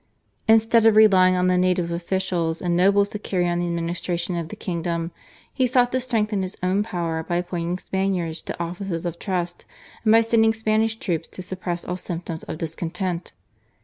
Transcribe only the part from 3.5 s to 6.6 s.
the administration of the kingdom, he sought to strengthen his